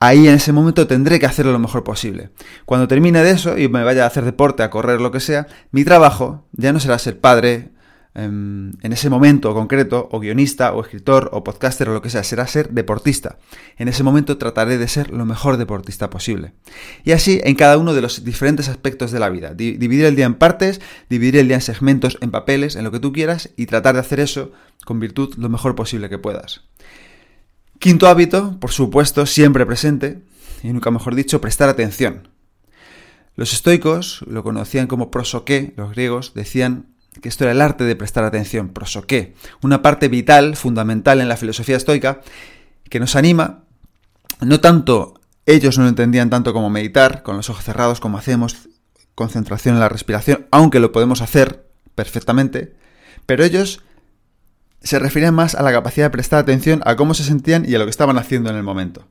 ahí 0.00 0.28
en 0.28 0.34
ese 0.34 0.52
momento 0.52 0.86
tendré 0.86 1.18
que 1.18 1.26
hacerlo 1.26 1.52
lo 1.52 1.58
mejor 1.58 1.84
posible. 1.84 2.30
Cuando 2.66 2.88
termine 2.88 3.22
de 3.22 3.30
eso 3.30 3.58
y 3.58 3.68
me 3.68 3.84
vaya 3.84 4.04
a 4.04 4.06
hacer 4.06 4.24
deporte, 4.24 4.62
a 4.62 4.70
correr, 4.70 5.00
lo 5.00 5.10
que 5.10 5.20
sea, 5.20 5.46
mi 5.70 5.84
trabajo 5.84 6.46
ya 6.52 6.72
no 6.72 6.80
será 6.80 6.98
ser 6.98 7.20
padre, 7.20 7.70
en 8.14 8.78
ese 8.80 9.10
momento 9.10 9.52
concreto, 9.54 10.08
o 10.12 10.20
guionista, 10.20 10.72
o 10.72 10.82
escritor, 10.82 11.30
o 11.32 11.42
podcaster, 11.42 11.88
o 11.88 11.94
lo 11.94 12.00
que 12.00 12.10
sea, 12.10 12.22
será 12.22 12.46
ser 12.46 12.70
deportista. 12.70 13.38
En 13.76 13.88
ese 13.88 14.04
momento 14.04 14.38
trataré 14.38 14.78
de 14.78 14.86
ser 14.86 15.10
lo 15.10 15.26
mejor 15.26 15.56
deportista 15.56 16.10
posible. 16.10 16.52
Y 17.02 17.10
así 17.10 17.40
en 17.42 17.56
cada 17.56 17.76
uno 17.76 17.92
de 17.92 18.00
los 18.00 18.22
diferentes 18.22 18.68
aspectos 18.68 19.10
de 19.10 19.18
la 19.18 19.30
vida. 19.30 19.54
dividir 19.54 20.04
el 20.04 20.14
día 20.14 20.26
en 20.26 20.34
partes, 20.34 20.80
dividir 21.10 21.38
el 21.38 21.48
día 21.48 21.56
en 21.56 21.62
segmentos, 21.62 22.16
en 22.20 22.30
papeles, 22.30 22.76
en 22.76 22.84
lo 22.84 22.92
que 22.92 23.00
tú 23.00 23.12
quieras, 23.12 23.50
y 23.56 23.66
tratar 23.66 23.94
de 23.94 24.00
hacer 24.00 24.20
eso 24.20 24.52
con 24.84 25.00
virtud 25.00 25.34
lo 25.36 25.48
mejor 25.48 25.74
posible 25.74 26.08
que 26.08 26.18
puedas. 26.18 26.62
Quinto 27.80 28.06
hábito, 28.06 28.58
por 28.60 28.70
supuesto, 28.70 29.26
siempre 29.26 29.66
presente, 29.66 30.22
y 30.62 30.72
nunca 30.72 30.92
mejor 30.92 31.16
dicho, 31.16 31.40
prestar 31.40 31.68
atención. 31.68 32.28
Los 33.34 33.52
estoicos 33.52 34.24
lo 34.28 34.44
conocían 34.44 34.86
como 34.86 35.10
prosoqué, 35.10 35.74
los 35.76 35.90
griegos 35.90 36.32
decían 36.34 36.93
que 37.20 37.28
esto 37.28 37.44
era 37.44 37.52
el 37.52 37.60
arte 37.60 37.84
de 37.84 37.96
prestar 37.96 38.24
atención, 38.24 38.70
prosoqué, 38.70 39.34
una 39.62 39.82
parte 39.82 40.08
vital, 40.08 40.56
fundamental 40.56 41.20
en 41.20 41.28
la 41.28 41.36
filosofía 41.36 41.76
estoica, 41.76 42.20
que 42.88 43.00
nos 43.00 43.16
anima, 43.16 43.64
no 44.40 44.60
tanto, 44.60 45.20
ellos 45.46 45.78
no 45.78 45.84
lo 45.84 45.90
entendían 45.90 46.30
tanto 46.30 46.52
como 46.52 46.70
meditar, 46.70 47.22
con 47.22 47.36
los 47.36 47.50
ojos 47.50 47.64
cerrados, 47.64 48.00
como 48.00 48.18
hacemos, 48.18 48.68
concentración 49.14 49.76
en 49.76 49.80
la 49.80 49.88
respiración, 49.88 50.46
aunque 50.50 50.80
lo 50.80 50.92
podemos 50.92 51.22
hacer 51.22 51.68
perfectamente, 51.94 52.74
pero 53.26 53.44
ellos 53.44 53.82
se 54.82 54.98
referían 54.98 55.34
más 55.34 55.54
a 55.54 55.62
la 55.62 55.72
capacidad 55.72 56.06
de 56.06 56.10
prestar 56.10 56.40
atención 56.40 56.82
a 56.84 56.96
cómo 56.96 57.14
se 57.14 57.24
sentían 57.24 57.64
y 57.66 57.74
a 57.74 57.78
lo 57.78 57.84
que 57.84 57.90
estaban 57.90 58.18
haciendo 58.18 58.50
en 58.50 58.56
el 58.56 58.62
momento. 58.62 59.06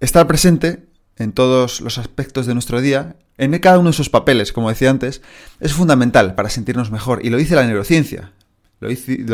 Estar 0.00 0.26
presente 0.26 0.86
en 1.16 1.32
todos 1.32 1.80
los 1.80 1.98
aspectos 1.98 2.46
de 2.46 2.54
nuestro 2.54 2.80
día, 2.80 3.16
en 3.36 3.56
cada 3.58 3.78
uno 3.78 3.88
de 3.88 3.94
esos 3.94 4.10
papeles, 4.10 4.52
como 4.52 4.68
decía 4.68 4.90
antes, 4.90 5.22
es 5.60 5.72
fundamental 5.72 6.34
para 6.34 6.50
sentirnos 6.50 6.90
mejor. 6.90 7.24
Y 7.24 7.30
lo 7.30 7.36
dice 7.36 7.56
la 7.56 7.66
neurociencia. 7.66 8.32
Lo 8.80 8.88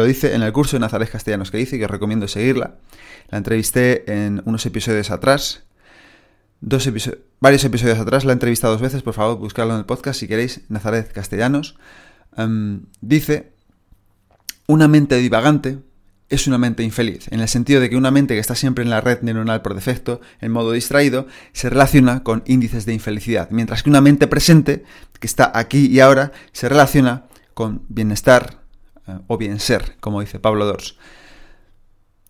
dice, 0.05 0.35
en 0.35 0.43
el 0.43 0.53
curso 0.53 0.77
de 0.77 0.81
Nazaret 0.81 1.11
Castellanos 1.11 1.51
que 1.51 1.59
dice, 1.59 1.79
que 1.79 1.85
os 1.85 1.91
recomiendo 1.91 2.29
seguirla. 2.29 2.77
La 3.31 3.39
entrevisté 3.39 4.05
en 4.25 4.43
unos 4.45 4.65
episodios 4.65 5.11
atrás. 5.11 5.65
Dos 6.61 6.89
varios 7.41 7.65
episodios 7.65 7.99
atrás, 7.99 8.25
la 8.25 8.33
he 8.33 8.35
entrevistado 8.35 8.75
dos 8.75 8.83
veces, 8.83 9.03
por 9.03 9.15
favor, 9.15 9.39
buscarlo 9.39 9.73
en 9.73 9.81
el 9.81 9.87
podcast 9.87 10.21
si 10.21 10.29
queréis, 10.29 10.61
Nazaret 10.69 11.11
Castellanos. 11.11 11.77
Em, 12.37 12.83
dice, 13.01 13.53
una 14.67 14.87
mente 14.87 15.17
divagante 15.17 15.79
es 16.31 16.47
una 16.47 16.59
mente 16.59 16.85
infeliz, 16.85 17.27
en 17.31 17.41
el 17.41 17.49
sentido 17.49 17.81
de 17.81 17.91
que 17.91 17.97
una 17.97 18.13
mente 18.13 18.35
que 18.35 18.41
está 18.41 18.55
siempre 18.55 18.85
en 18.85 18.91
la 18.91 19.01
red 19.01 19.21
neuronal 19.23 19.63
por 19.63 19.75
defecto, 19.75 20.21
en 20.41 20.53
modo 20.53 20.71
distraído, 20.73 21.27
se 21.53 21.69
relaciona 21.69 22.23
con 22.23 22.45
índices 22.47 22.87
de 22.87 22.95
infelicidad, 22.95 23.51
mientras 23.51 23.83
que 23.83 23.91
una 23.91 24.01
mente 24.01 24.29
presente, 24.29 24.85
que 25.19 25.27
está 25.27 25.51
aquí 25.53 25.87
y 25.87 25.99
ahora, 25.99 26.31
se 26.53 26.69
relaciona 26.69 27.25
con 27.53 27.83
bienestar 27.89 28.63
eh, 29.09 29.19
o 29.27 29.37
bien 29.39 29.59
ser, 29.59 29.97
como 29.99 30.21
dice 30.21 30.39
Pablo 30.39 30.67
Dors. 30.67 30.97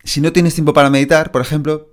Si 0.03 0.19
no 0.19 0.33
tienes 0.33 0.55
tiempo 0.55 0.73
para 0.73 0.89
meditar, 0.89 1.31
por 1.31 1.43
ejemplo, 1.43 1.91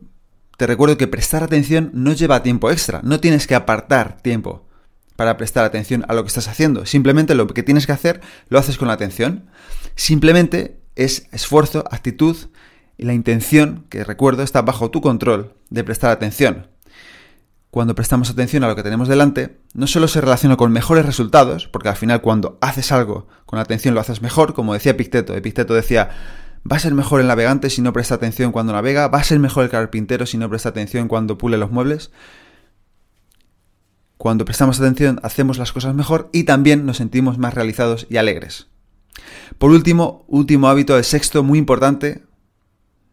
te 0.57 0.67
recuerdo 0.67 0.97
que 0.97 1.09
prestar 1.09 1.43
atención 1.43 1.91
no 1.93 2.15
lleva 2.15 2.43
tiempo 2.43 2.71
extra, 2.71 3.00
no 3.05 3.21
tienes 3.21 3.47
que 3.47 3.55
apartar 3.55 4.23
tiempo 4.23 4.67
para 5.15 5.37
prestar 5.37 5.65
atención 5.65 6.07
a 6.09 6.15
lo 6.15 6.23
que 6.23 6.29
estás 6.29 6.49
haciendo, 6.49 6.87
simplemente 6.87 7.35
lo 7.35 7.47
que 7.49 7.62
tienes 7.62 7.87
que 7.87 7.93
hacer 7.93 8.23
lo 8.49 8.59
haces 8.59 8.79
con 8.79 8.88
la 8.88 8.95
atención. 8.95 9.50
Simplemente 9.95 10.78
es 10.99 11.28
esfuerzo, 11.33 11.85
actitud 11.90 12.37
y 12.99 13.05
la 13.05 13.14
intención, 13.14 13.87
que 13.88 14.05
recuerdo, 14.05 14.43
está 14.43 14.62
bajo 14.62 14.90
tu 14.90 15.00
control 15.00 15.55
de 15.71 15.85
prestar 15.85 16.11
atención. 16.11 16.67
Cuando 17.71 17.95
prestamos 17.95 18.31
atención 18.31 18.64
a 18.64 18.69
lo 18.69 18.75
que 18.75 18.83
tenemos 18.83 19.09
delante, 19.09 19.61
no 19.75 19.87
solo 19.87 20.09
se 20.09 20.21
relaciona 20.21 20.57
con 20.57 20.73
mejores 20.73 21.07
resultados, 21.07 21.69
porque 21.69 21.88
al 21.88 21.97
final 21.97 22.21
cuando 22.21 22.59
haces 22.61 22.90
algo 22.90 23.28
con 23.47 23.59
atención 23.59 23.95
lo 23.95 24.00
haces 24.00 24.23
mejor, 24.23 24.55
como 24.55 24.75
decía 24.75 24.93
Epicteto. 24.93 25.35
Epicteto 25.35 25.75
decía, 25.75 26.11
va 26.71 26.76
a 26.76 26.81
ser 26.81 26.95
mejor 26.95 27.21
el 27.21 27.28
navegante 27.28 27.71
si 27.71 27.83
no 27.83 27.93
presta 27.93 28.17
atención 28.17 28.50
cuando 28.50 28.73
navega, 28.73 29.09
va 29.09 29.19
a 29.19 29.25
ser 29.25 29.38
mejor 29.38 29.64
el 29.64 29.71
carpintero 29.71 30.26
si 30.26 30.38
no 30.38 30.49
presta 30.49 30.71
atención 30.71 31.07
cuando 31.07 31.38
pule 31.38 31.59
los 31.59 31.71
muebles. 31.71 32.11
Cuando 34.17 34.45
prestamos 34.45 34.81
atención 34.81 35.21
hacemos 35.23 35.59
las 35.59 35.73
cosas 35.73 35.95
mejor 35.95 36.31
y 36.33 36.45
también 36.45 36.87
nos 36.87 36.97
sentimos 36.97 37.38
más 37.38 37.55
realizados 37.55 38.07
y 38.11 38.17
alegres. 38.17 38.68
Por 39.59 39.71
último, 39.71 40.25
último 40.29 40.69
hábito, 40.69 40.97
el 40.97 41.05
sexto, 41.05 41.43
muy 41.43 41.59
importante, 41.59 42.23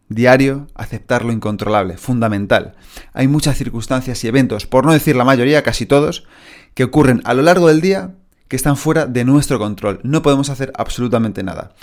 diario, 0.08 0.68
aceptar 0.74 1.24
lo 1.24 1.32
incontrolable, 1.32 1.96
fundamental. 1.96 2.74
Hay 3.12 3.28
muchas 3.28 3.56
circunstancias 3.56 4.22
y 4.24 4.28
eventos, 4.28 4.66
por 4.66 4.86
no 4.86 4.92
decir 4.92 5.16
la 5.16 5.24
mayoría, 5.24 5.62
casi 5.62 5.86
todos, 5.86 6.24
que 6.74 6.84
ocurren 6.84 7.22
a 7.24 7.34
lo 7.34 7.42
largo 7.42 7.68
del 7.68 7.80
día 7.80 8.14
que 8.48 8.56
están 8.56 8.76
fuera 8.76 9.06
de 9.06 9.24
nuestro 9.24 9.58
control. 9.58 10.00
No 10.04 10.22
podemos 10.22 10.50
hacer 10.50 10.72
absolutamente 10.76 11.42
nada. 11.42 11.74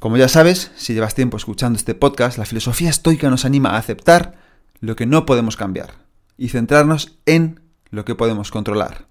Como 0.00 0.16
ya 0.16 0.28
sabes, 0.28 0.70
si 0.76 0.92
llevas 0.92 1.14
tiempo 1.14 1.36
escuchando 1.36 1.78
este 1.78 1.94
podcast, 1.94 2.36
la 2.36 2.44
filosofía 2.44 2.90
estoica 2.90 3.30
nos 3.30 3.44
anima 3.44 3.70
a 3.70 3.78
aceptar 3.78 4.34
lo 4.80 4.96
que 4.96 5.06
no 5.06 5.24
podemos 5.24 5.56
cambiar 5.56 5.94
y 6.36 6.48
centrarnos 6.48 7.18
en 7.26 7.60
lo 7.90 8.04
que 8.04 8.14
podemos 8.14 8.50
controlar. 8.50 9.06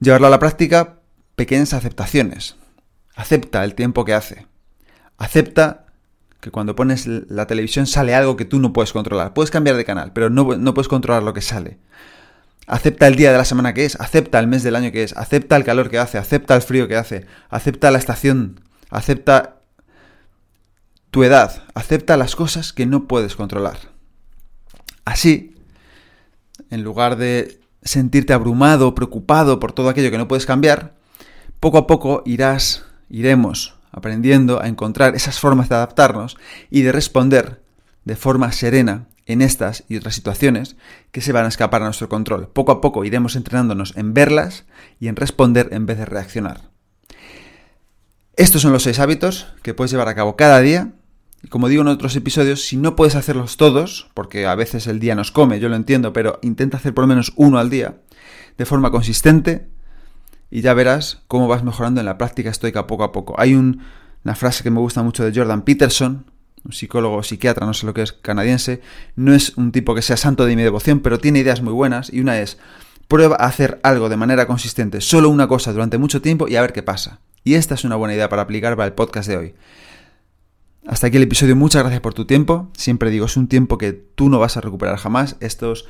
Llevarlo 0.00 0.28
a 0.28 0.30
la 0.30 0.38
práctica, 0.38 1.00
pequeñas 1.34 1.74
aceptaciones. 1.74 2.56
Acepta 3.18 3.64
el 3.64 3.74
tiempo 3.74 4.04
que 4.04 4.14
hace. 4.14 4.46
Acepta 5.18 5.86
que 6.40 6.52
cuando 6.52 6.76
pones 6.76 7.08
la 7.08 7.48
televisión 7.48 7.88
sale 7.88 8.14
algo 8.14 8.36
que 8.36 8.44
tú 8.44 8.60
no 8.60 8.72
puedes 8.72 8.92
controlar. 8.92 9.34
Puedes 9.34 9.50
cambiar 9.50 9.76
de 9.76 9.84
canal, 9.84 10.12
pero 10.12 10.30
no, 10.30 10.56
no, 10.56 10.72
puedes 10.72 10.86
controlar 10.86 11.24
lo 11.24 11.34
que 11.34 11.40
sale. 11.40 11.78
Acepta 12.68 13.08
el 13.08 13.16
día 13.16 13.32
de 13.32 13.38
la 13.38 13.44
semana 13.44 13.74
que 13.74 13.84
es, 13.84 13.96
acepta 14.00 14.38
el 14.38 14.46
mes 14.46 14.62
del 14.62 14.76
año 14.76 14.92
que 14.92 15.02
es, 15.02 15.16
acepta 15.16 15.56
el 15.56 15.64
calor 15.64 15.90
que 15.90 15.98
hace, 15.98 16.16
acepta 16.16 16.54
el 16.54 16.62
frío 16.62 16.86
que 16.86 16.94
hace, 16.94 17.26
acepta 17.50 17.90
la 17.90 17.98
estación, 17.98 18.60
acepta 18.88 19.62
tu 21.10 21.24
edad, 21.24 21.64
acepta 21.74 22.16
las 22.16 22.36
cosas 22.36 22.72
que 22.72 22.86
no 22.86 23.08
puedes 23.08 23.34
controlar. 23.34 23.78
Así, 25.04 25.56
en 26.70 26.84
lugar 26.84 27.16
de 27.16 27.58
sentirte 27.82 28.32
abrumado, 28.32 28.94
preocupado 28.94 29.58
por 29.58 29.72
todo 29.72 29.88
aquello 29.88 30.12
que 30.12 30.18
no 30.18 30.28
puedes 30.28 30.46
cambiar, 30.46 30.94
poco 31.58 31.78
a 31.78 31.88
poco 31.88 32.22
irás 32.24 32.84
iremos 33.10 33.74
aprendiendo 33.90 34.62
a 34.62 34.68
encontrar 34.68 35.14
esas 35.14 35.38
formas 35.38 35.68
de 35.68 35.76
adaptarnos 35.76 36.36
y 36.70 36.82
de 36.82 36.92
responder 36.92 37.62
de 38.04 38.16
forma 38.16 38.52
serena 38.52 39.08
en 39.26 39.42
estas 39.42 39.84
y 39.88 39.96
otras 39.96 40.14
situaciones 40.14 40.76
que 41.12 41.20
se 41.20 41.32
van 41.32 41.44
a 41.44 41.48
escapar 41.48 41.82
a 41.82 41.86
nuestro 41.86 42.08
control. 42.08 42.48
Poco 42.48 42.72
a 42.72 42.80
poco 42.80 43.04
iremos 43.04 43.36
entrenándonos 43.36 43.96
en 43.96 44.14
verlas 44.14 44.64
y 44.98 45.08
en 45.08 45.16
responder 45.16 45.68
en 45.72 45.86
vez 45.86 45.98
de 45.98 46.06
reaccionar. 46.06 46.70
Estos 48.36 48.62
son 48.62 48.72
los 48.72 48.84
seis 48.84 48.98
hábitos 48.98 49.48
que 49.62 49.74
puedes 49.74 49.90
llevar 49.90 50.08
a 50.08 50.14
cabo 50.14 50.36
cada 50.36 50.60
día. 50.60 50.92
Y 51.42 51.48
como 51.48 51.68
digo 51.68 51.82
en 51.82 51.88
otros 51.88 52.16
episodios, 52.16 52.64
si 52.64 52.76
no 52.76 52.96
puedes 52.96 53.16
hacerlos 53.16 53.56
todos, 53.56 54.10
porque 54.14 54.46
a 54.46 54.54
veces 54.54 54.86
el 54.86 54.98
día 54.98 55.14
nos 55.14 55.30
come, 55.30 55.60
yo 55.60 55.68
lo 55.68 55.76
entiendo, 55.76 56.12
pero 56.12 56.38
intenta 56.42 56.78
hacer 56.78 56.94
por 56.94 57.04
lo 57.04 57.08
menos 57.08 57.32
uno 57.36 57.58
al 57.58 57.68
día, 57.68 57.98
de 58.56 58.64
forma 58.64 58.90
consistente, 58.90 59.68
y 60.50 60.60
ya 60.60 60.74
verás 60.74 61.22
cómo 61.28 61.48
vas 61.48 61.62
mejorando 61.62 62.00
en 62.00 62.06
la 62.06 62.18
práctica 62.18 62.50
estoica 62.50 62.86
poco 62.86 63.04
a 63.04 63.12
poco. 63.12 63.34
Hay 63.38 63.54
una 63.54 64.34
frase 64.34 64.62
que 64.62 64.70
me 64.70 64.80
gusta 64.80 65.02
mucho 65.02 65.24
de 65.24 65.38
Jordan 65.38 65.62
Peterson, 65.62 66.26
un 66.64 66.72
psicólogo 66.72 67.22
psiquiatra, 67.22 67.66
no 67.66 67.74
sé 67.74 67.86
lo 67.86 67.94
que 67.94 68.02
es, 68.02 68.12
canadiense. 68.12 68.80
No 69.16 69.34
es 69.34 69.56
un 69.56 69.72
tipo 69.72 69.94
que 69.94 70.02
sea 70.02 70.16
santo 70.16 70.46
de 70.46 70.56
mi 70.56 70.62
devoción, 70.62 71.00
pero 71.00 71.18
tiene 71.18 71.40
ideas 71.40 71.62
muy 71.62 71.72
buenas 71.72 72.12
y 72.12 72.20
una 72.20 72.38
es, 72.40 72.58
prueba 73.08 73.36
a 73.38 73.46
hacer 73.46 73.80
algo 73.82 74.08
de 74.08 74.16
manera 74.16 74.46
consistente, 74.46 75.00
solo 75.00 75.30
una 75.30 75.48
cosa 75.48 75.72
durante 75.72 75.98
mucho 75.98 76.20
tiempo 76.20 76.48
y 76.48 76.56
a 76.56 76.60
ver 76.60 76.72
qué 76.72 76.82
pasa. 76.82 77.20
Y 77.44 77.54
esta 77.54 77.74
es 77.74 77.84
una 77.84 77.96
buena 77.96 78.14
idea 78.14 78.28
para 78.28 78.42
aplicar 78.42 78.76
para 78.76 78.86
el 78.86 78.92
podcast 78.92 79.28
de 79.28 79.36
hoy. 79.36 79.54
Hasta 80.86 81.08
aquí 81.08 81.18
el 81.18 81.22
episodio, 81.22 81.54
muchas 81.54 81.82
gracias 81.82 82.00
por 82.00 82.14
tu 82.14 82.24
tiempo. 82.24 82.70
Siempre 82.74 83.10
digo, 83.10 83.26
es 83.26 83.36
un 83.36 83.46
tiempo 83.48 83.76
que 83.76 83.92
tú 83.92 84.28
no 84.30 84.38
vas 84.38 84.56
a 84.56 84.62
recuperar 84.62 84.96
jamás. 84.96 85.36
Estos 85.40 85.86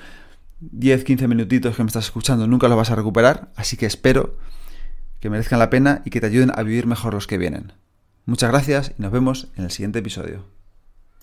10-15 0.63 1.29
minutitos 1.29 1.77
que 1.77 1.83
me 1.83 1.89
estás 1.89 2.07
escuchando 2.07 2.47
nunca 2.47 2.69
los 2.69 2.77
vas 2.77 2.91
a 2.91 2.97
recuperar, 2.97 3.53
así 3.57 3.77
que 3.77 3.87
espero 3.87 4.37
que 5.21 5.31
merezcan 5.31 5.59
la 5.59 5.71
pena 5.71 6.03
y 6.05 6.11
que 6.11 6.21
te 6.21 6.27
ayuden 6.27 6.53
a 6.55 6.63
vivir 6.63 6.87
mejor 6.87 7.15
los 7.15 7.27
que 7.27 7.39
vienen. 7.39 7.73
Muchas 8.25 8.51
gracias 8.51 8.93
y 8.99 9.03
nos 9.03 9.13
vemos 9.13 9.49
en 9.57 9.65
el 9.65 9.71
siguiente 9.71 10.01
episodio. 10.01 10.47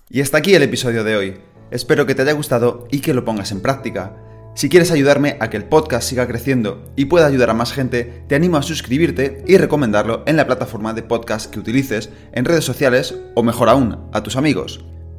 Y 0.10 0.22
hasta 0.22 0.38
aquí 0.38 0.54
el 0.54 0.64
episodio 0.64 1.04
de 1.04 1.16
hoy. 1.16 1.38
Espero 1.72 2.06
que 2.06 2.16
te 2.16 2.22
haya 2.22 2.34
gustado 2.34 2.88
y 2.92 3.00
que 3.00 3.14
lo 3.14 3.26
pongas 3.26 3.52
en 3.52 3.62
práctica. 3.62 4.16
Si 4.56 4.70
quieres 4.70 4.92
ayudarme 4.92 5.36
a 5.40 5.50
que 5.50 5.58
el 5.58 5.66
podcast 5.66 6.08
siga 6.08 6.28
creciendo 6.28 6.94
y 6.96 7.06
pueda 7.06 7.26
ayudar 7.26 7.50
a 7.50 7.54
más 7.54 7.74
gente, 7.74 8.24
te 8.28 8.36
animo 8.36 8.58
a 8.58 8.64
suscribirte 8.64 9.44
y 9.48 9.58
recomendarlo 9.58 10.24
en 10.28 10.38
la 10.38 10.46
plataforma 10.46 10.94
de 10.94 11.04
podcast 11.04 11.52
que 11.52 11.60
utilices, 11.60 12.10
en 12.32 12.46
redes 12.46 12.64
sociales 12.64 13.16
o 13.36 13.44
mejor 13.44 13.68
aún, 13.68 14.08
a 14.14 14.24
tus 14.24 14.38
amigos. 14.38 14.86